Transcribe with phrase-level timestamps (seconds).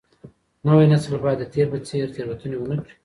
[0.65, 2.93] نوی نسل بايد د تېر په څېر تېروتني ونه کړي.